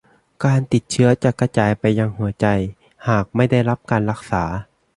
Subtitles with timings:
[0.45, 2.45] การติดเชื้อจะกระจายไปยังหัวใจ
[3.07, 4.43] หากไม่ได้รับการรักษา